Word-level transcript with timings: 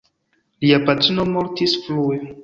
Lia 0.63 0.79
patrino 0.87 1.25
mortis 1.35 1.75
frue. 1.83 2.17